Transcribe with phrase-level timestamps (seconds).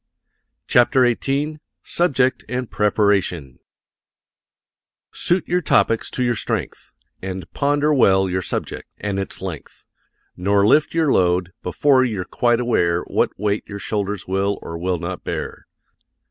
[0.67, 3.59] ]CHAPTER XVIII SUBJECT AND PREPARATION
[5.11, 9.85] Suit your topics to your strength, And ponder well your subject, and its length;
[10.35, 14.97] Nor lift your load, before you're quite aware What weight your shoulders will, or will
[14.97, 15.67] not, bear.